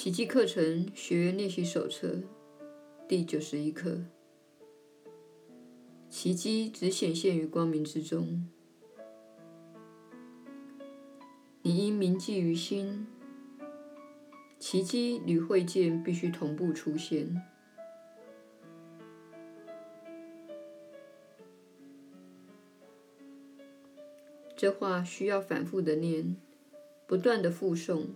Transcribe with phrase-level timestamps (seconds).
[0.00, 2.22] 奇迹课程学员练习手册
[3.06, 4.00] 第九十一课：
[6.08, 8.48] 奇迹只显现于光明之中。
[11.60, 13.06] 你应铭记于心，
[14.58, 17.42] 奇迹与会见必须同步出现。
[24.56, 26.36] 这话需要反复的念，
[27.06, 28.06] 不断的复诵。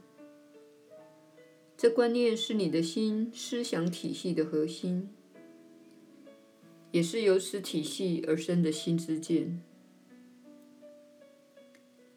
[1.84, 5.10] 这观念是你的心思想体系的核心，
[6.92, 9.60] 也是由此体系而生的心之见。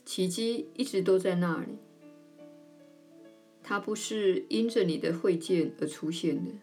[0.05, 1.73] 奇迹一直都在那里，
[3.61, 6.53] 它不是因着你的慧见而出现的，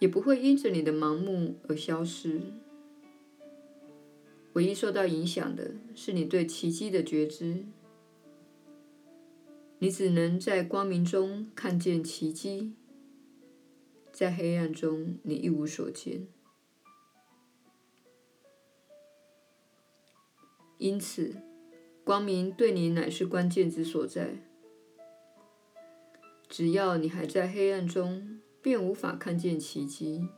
[0.00, 2.40] 也不会因着你的盲目而消失。
[4.54, 7.64] 唯一受到影响的是你对奇迹的觉知。
[9.80, 12.72] 你只能在光明中看见奇迹，
[14.10, 16.26] 在黑暗中你一无所见。
[20.78, 21.36] 因此，
[22.04, 24.42] 光明对你乃是关键之所在。
[26.48, 30.28] 只要你还在黑暗中，便无法看见奇迹。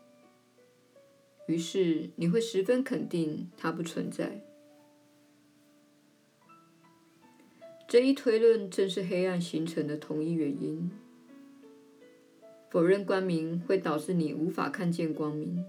[1.47, 4.50] 于是，你会十分肯定它不存在。
[7.91, 10.89] 这一推论正是黑暗形成的同一原因。
[12.71, 15.65] 否认光明会导致你无法看见光明。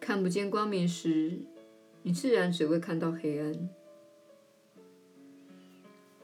[0.00, 1.40] 看不见光明时，
[2.02, 3.68] 你自然只会看到黑暗。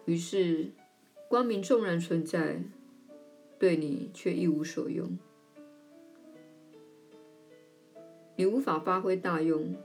[0.07, 0.71] 于是，
[1.29, 2.63] 光明纵然存在，
[3.59, 5.19] 对你却一无所用。
[8.37, 9.77] 你无法发挥大用，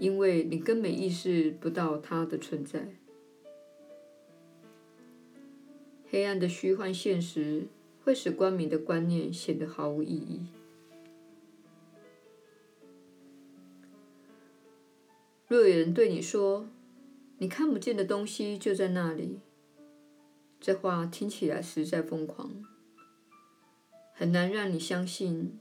[0.00, 2.88] 因为你根本意识不到它的存在。
[6.10, 7.68] 黑暗的虚幻现实
[8.02, 10.40] 会使光明的观念显得毫无意义。
[15.46, 16.68] 若有人对你说
[17.38, 19.38] ：“你看不见的东西就在那里”，
[20.60, 22.64] 这话听起来实在疯狂，
[24.12, 25.58] 很难让你相信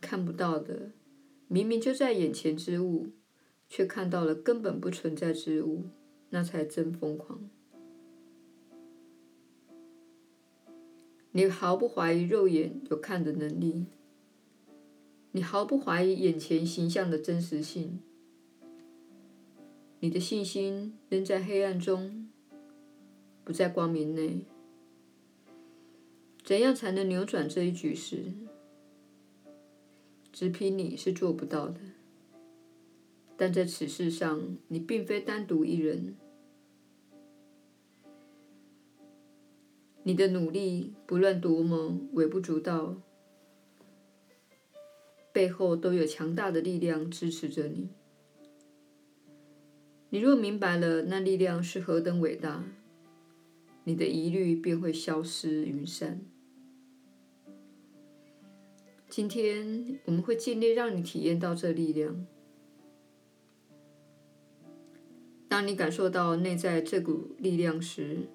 [0.00, 0.92] 看不到的
[1.48, 3.08] 明明就在眼前之物，
[3.68, 5.86] 却看到了根本不存在之物，
[6.30, 7.50] 那才真疯狂。
[11.32, 13.86] 你毫不怀疑肉眼有看的能力，
[15.30, 18.00] 你毫不怀疑眼前形象的真实性，
[20.00, 22.28] 你的信心仍在黑暗中，
[23.44, 24.40] 不在光明内。
[26.42, 28.32] 怎样才能扭转这一局势？
[30.32, 31.78] 只凭你是做不到的，
[33.36, 36.16] 但在此事上，你并非单独一人。
[40.02, 42.96] 你的努力不论多么微不足道，
[45.32, 47.90] 背后都有强大的力量支持着你。
[50.08, 52.64] 你若明白了那力量是何等伟大，
[53.84, 56.20] 你的疑虑便会消失云散。
[59.08, 62.26] 今天我们会尽力让你体验到这力量。
[65.48, 68.28] 当你感受到内在这股力量时，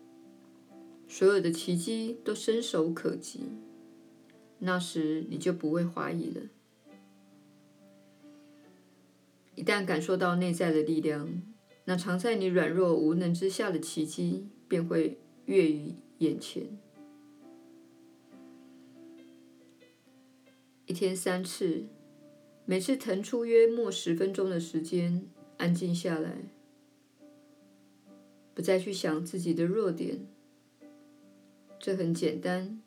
[1.08, 3.42] 所有的奇迹都伸手可及，
[4.60, 6.42] 那时你就不会怀疑了。
[9.56, 11.42] 一旦感受到内在的力量，
[11.86, 16.78] 那藏在你软弱无能之下的奇迹便会跃于眼前。
[20.86, 21.86] 一天三次，
[22.66, 25.26] 每次腾出约莫十分钟的时间，
[25.58, 26.50] 安静下来，
[28.54, 30.28] 不再去想自己的弱点。
[31.80, 32.82] 这很简单，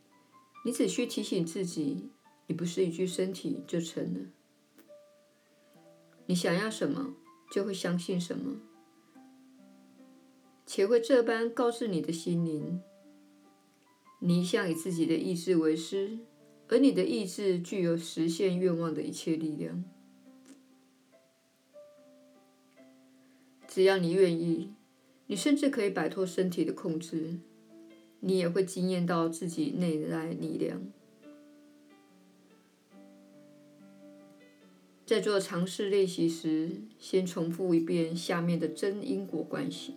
[0.65, 2.10] 你只需提醒自己，
[2.47, 4.21] 你不是一具身体就成了。
[6.26, 7.15] 你想要什么，
[7.50, 8.60] 就会相信什么，
[10.66, 12.83] 且会这般告知你的心灵：
[14.18, 16.18] 你一向以自己的意志为师，
[16.68, 19.84] 而你的意志具有实现愿望的一切力量。
[23.66, 24.74] 只要你愿意，
[25.28, 27.39] 你甚至可以摆脱身体的控制。
[28.20, 30.80] 你也会惊艳到自己内在力量。
[35.06, 39.94] 在做尝试练习时，先重复一遍下面的真因果关系：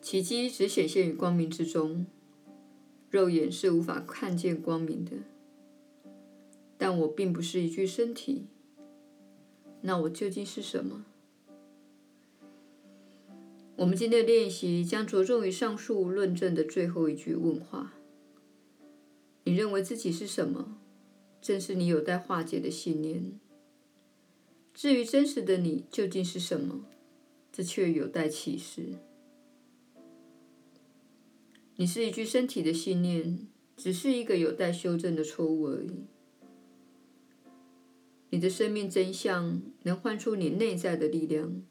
[0.00, 2.06] 奇迹只显现于光明之中，
[3.10, 5.12] 肉眼是无法看见光明的。
[6.76, 8.46] 但我并不是一具身体，
[9.80, 11.04] 那我究竟是什么？
[13.76, 17.92] 我们今天的练习将着重于上述论证的最后一句问话：
[19.42, 20.78] 你认为自己是什么？
[21.42, 23.38] 正是你有待化解的信念。
[24.72, 26.84] 至于真实的你究竟是什么，
[27.52, 28.94] 这却有待启示。
[31.74, 36.04] 你是一具身体的信念，只是一个有待修正的错误而已。
[38.30, 41.64] 你的生命真相能唤出你内在的力量。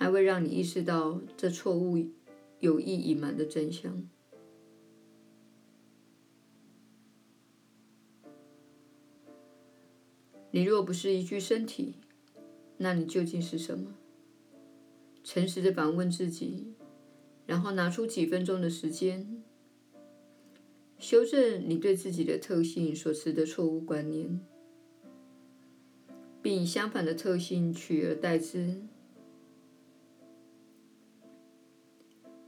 [0.00, 1.98] 还会让你意识到这错误
[2.58, 4.08] 有意隐瞒的真相。
[10.52, 11.96] 你若不是一具身体，
[12.78, 13.94] 那你究竟是什么？
[15.22, 16.72] 诚实的反问自己，
[17.44, 19.42] 然后拿出几分钟的时间，
[20.98, 24.40] 修正你对自己的特性所持的错误观念，
[26.40, 28.80] 并以相反的特性取而代之。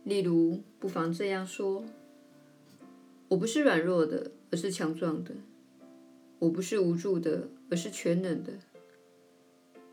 [0.05, 1.85] 例如，不妨这样说
[3.29, 5.33] ：“我不是软弱的，而是强壮的；
[6.41, 8.53] 我不是无助的，而是全能的；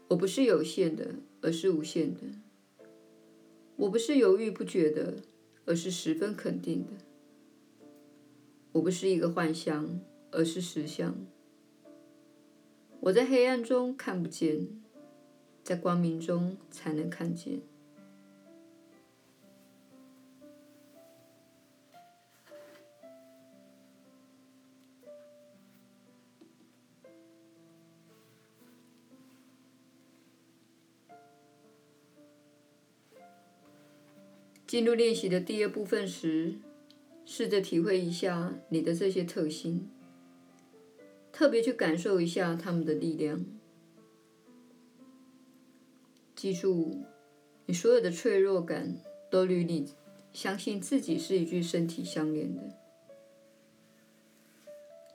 [0.08, 2.22] 我不是有限的，而是无限的；
[3.76, 5.18] 我不是犹豫不决的，
[5.66, 6.94] 而是十分肯定的；
[8.72, 10.00] 我不是一个幻象，
[10.32, 11.16] 而是实相。
[13.02, 14.68] 我在黑暗中看不见，
[15.64, 17.62] 在光明中才能看见。”
[34.70, 36.54] 进入练习的第二部分时，
[37.26, 39.90] 试着体会一下你的这些特性，
[41.32, 43.44] 特别去感受一下他们的力量。
[46.36, 47.02] 记住，
[47.66, 48.96] 你所有的脆弱感
[49.32, 49.92] 都与你
[50.34, 52.62] 相信自己是一具身体相连的。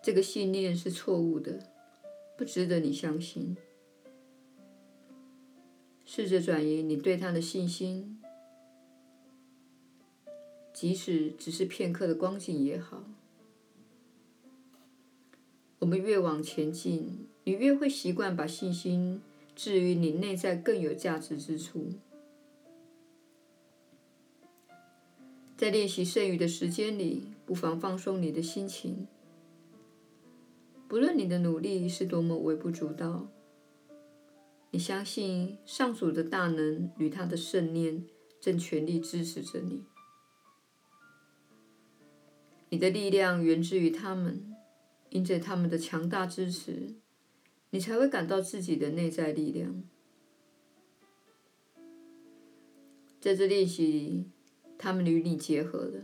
[0.03, 1.61] 这个信念是错误的，
[2.37, 3.57] 不值得你相信。
[6.05, 8.21] 试着转移你对它的信心。
[10.85, 13.05] 即使只是片刻的光景也好，
[15.79, 19.23] 我们越往前进，你越会习惯把信心
[19.57, 21.87] 置于你内在更有价值之处。
[25.57, 29.07] 在练习剩余的时间里，不妨放松你的心情。
[30.87, 33.27] 不论你的努力是多么微不足道，
[34.71, 38.05] 你相信上主的大能与他的圣念
[38.39, 39.83] 正全力支持着你。
[42.75, 44.53] 你的力量源自于他们，
[45.11, 46.97] 因着他们的强大支持，
[47.71, 49.85] 你才会感到自己的内在力量。
[53.21, 54.25] 在这练习里，
[54.77, 56.03] 他们与你结合了，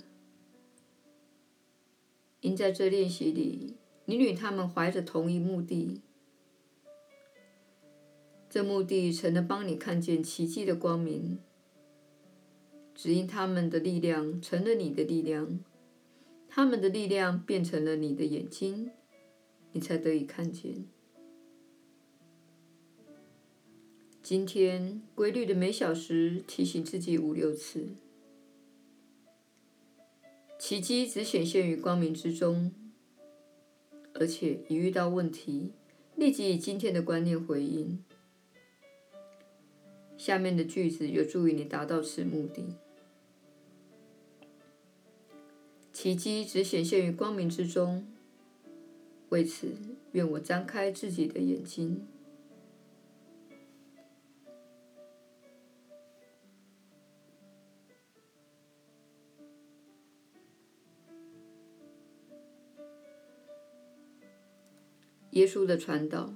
[2.41, 3.75] 因在这练习里，
[4.05, 6.01] 你与他们怀着同一目的，
[8.49, 11.41] 这目的成了帮你看见奇迹的光明，
[12.95, 15.59] 只因他们的力量成了你的力量。
[16.53, 18.91] 他们的力量变成了你的眼睛，
[19.71, 20.85] 你才得以看见。
[24.21, 27.91] 今天规律的每小时提醒自己五六次，
[30.59, 32.73] 奇迹只显现于光明之中，
[34.15, 35.71] 而且一遇到问题，
[36.17, 38.05] 立即以今天的观念回应。
[40.19, 42.75] 下面的句子有助于你达到此目的。
[46.03, 48.07] 奇迹只显现于光明之中。
[49.29, 49.77] 为此，
[50.13, 52.07] 愿我张开自己的眼睛。
[65.33, 66.35] 耶稣的传道，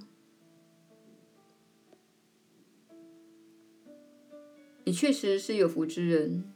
[4.84, 6.52] 你确实是有福之人。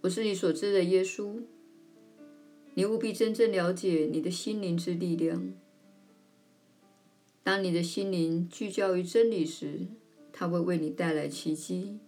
[0.00, 1.40] 我是你所知的耶稣。
[2.80, 5.52] 你务必真正了解你的心灵之力量。
[7.42, 9.80] 当你的心灵聚焦于真理时，
[10.32, 11.98] 它会为你带来奇迹；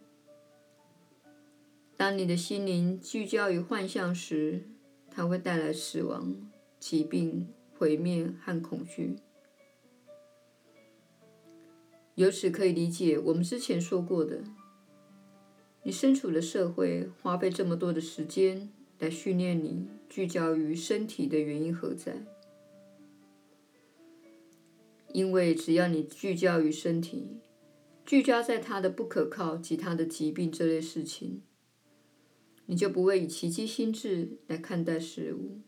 [1.94, 4.62] 当你的心灵聚焦于幻象时，
[5.10, 6.50] 它会带来死亡、
[6.80, 9.16] 疾病、毁灭和恐惧。
[12.14, 14.42] 由此可以理解我们之前说过的：
[15.82, 19.88] 你身处的社会花费这么多的时间来训练你。
[20.08, 22.26] 聚焦于身体的原因何在？
[25.14, 27.40] 因为只要你聚焦于身体，
[28.04, 31.40] 聚焦在他的不可靠及他的疾病这类事情，
[32.66, 35.60] 你就不会以奇迹心智来看待事物。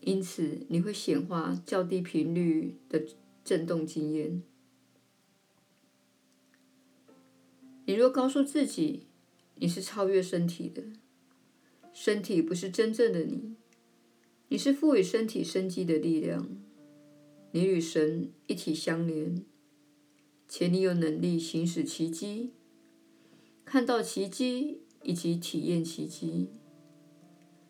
[0.00, 3.02] 因此，你会显化较低频率的
[3.42, 4.42] 震动经验。
[7.86, 9.06] 你若告诉自己
[9.56, 10.82] 你是超越身体的，
[11.92, 13.54] 身体不是真正的你，
[14.48, 16.56] 你是赋予身体生机的力量，
[17.52, 19.44] 你与神一体相连，
[20.48, 22.52] 且你有能力行使奇迹，
[23.64, 26.48] 看到奇迹以及体验奇迹。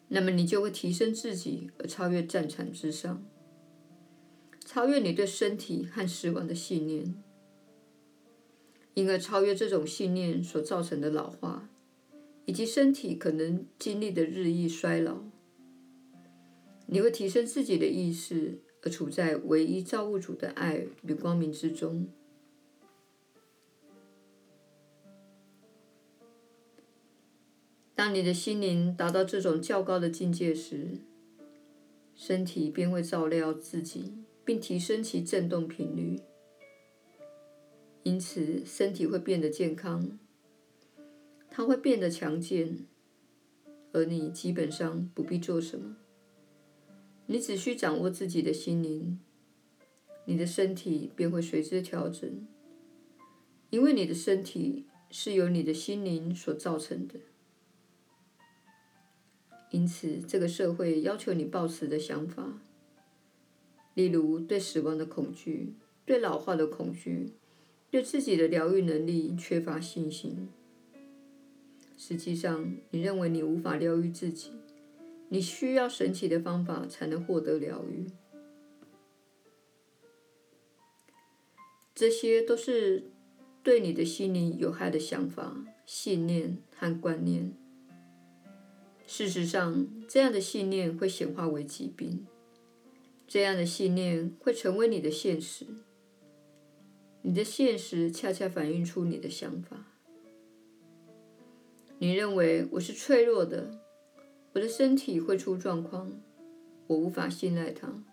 [0.08, 3.26] 那么你就会提升自己，而超越战场之上，
[4.64, 7.14] 超越你对身体和死亡的信念，
[8.94, 11.70] 因而超越这种信念所造成的老化，
[12.46, 15.22] 以及身体可能经历的日益衰老。
[16.86, 22.06] 你会提升自己的意识，而处在唯一造物主的爱与光明之中。
[27.94, 30.98] 当你的心灵达到这种较高的境界时，
[32.14, 34.12] 身体便会照料自己，
[34.44, 36.20] 并提升其振动频率，
[38.02, 40.18] 因此身体会变得健康，
[41.56, 42.84] 它会变得强健，
[43.92, 45.94] 而你基本上不必做什么，
[47.26, 49.20] 你只需掌握自己的心灵，
[50.24, 52.44] 你的身体便会随之调整，
[53.70, 57.20] 因为你的身体是由你的心灵所造成的。
[59.70, 62.60] 因此，这个社会要求你抱持的想法，
[63.94, 67.34] 例如对死亡的恐惧、对老化的恐惧、
[67.92, 70.48] 对自己的疗愈能力缺乏信心。
[71.96, 74.50] 实际上，你认为你无法疗愈自己，
[75.28, 78.06] 你需要神奇的方法才能获得疗愈。
[81.94, 83.04] 这些都是
[83.62, 87.52] 对你的心灵有害的想法、信念和观念。
[89.06, 92.26] 事实上，这样的信念会显化为疾病，
[93.28, 95.66] 这样的信念会成为你的现实。
[97.22, 99.93] 你的现实恰恰反映出你的想法。
[102.04, 103.80] 你认为我是脆弱的，
[104.52, 106.12] 我的身体会出状况，
[106.86, 108.04] 我无法信赖它。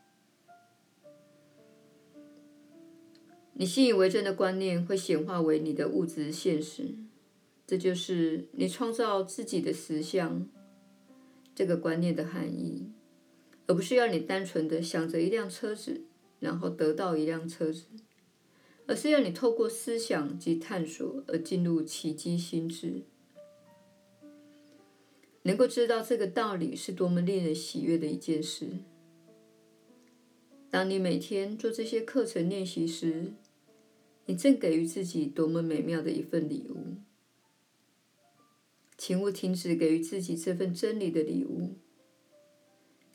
[3.51, 6.95] 你信以为真的观念会显化为你的物质现实，
[7.67, 10.47] 这就是你创造自己的实相。
[11.53, 12.93] 这个观念的含义，
[13.67, 16.05] 而不是要你单纯的想着一辆车子，
[16.39, 17.83] 然后得到一辆车子，
[18.87, 23.01] 而是要你透过思想及探索而进入奇迹心智，
[25.43, 28.67] 能够知道这个道理是多么令人喜悦的一件事。
[30.69, 33.33] 当你每天做这些课程练习时，
[34.25, 36.95] 你正给予自己多么美妙的一份礼物。
[38.97, 41.71] 请勿停止给予自己这份真理的礼物，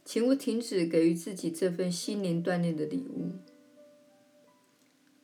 [0.05, 3.31] 请勿停止给予自己这份心灵锻炼的礼物。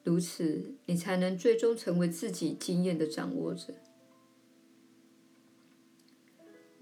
[0.05, 3.75] 如此，你才能最终成为自己经验的掌握者。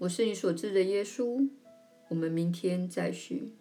[0.01, 1.47] 我是你所知的耶稣，
[2.09, 3.53] 我们明天再续。